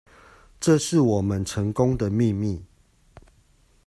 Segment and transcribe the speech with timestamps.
[0.59, 2.65] 這是我們成功的秘密